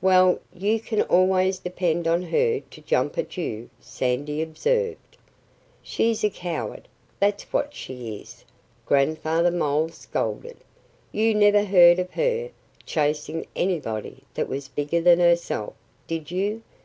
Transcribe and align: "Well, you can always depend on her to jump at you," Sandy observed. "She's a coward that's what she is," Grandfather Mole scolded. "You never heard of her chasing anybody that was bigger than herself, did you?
"Well, 0.00 0.40
you 0.52 0.80
can 0.80 1.02
always 1.02 1.60
depend 1.60 2.08
on 2.08 2.20
her 2.20 2.58
to 2.58 2.80
jump 2.80 3.16
at 3.16 3.36
you," 3.36 3.70
Sandy 3.78 4.42
observed. 4.42 5.16
"She's 5.84 6.24
a 6.24 6.30
coward 6.30 6.88
that's 7.20 7.44
what 7.52 7.74
she 7.74 8.16
is," 8.20 8.44
Grandfather 8.86 9.52
Mole 9.52 9.90
scolded. 9.90 10.56
"You 11.12 11.32
never 11.32 11.62
heard 11.62 12.00
of 12.00 12.10
her 12.14 12.50
chasing 12.86 13.46
anybody 13.54 14.24
that 14.34 14.48
was 14.48 14.66
bigger 14.66 15.00
than 15.00 15.20
herself, 15.20 15.74
did 16.08 16.32
you? 16.32 16.64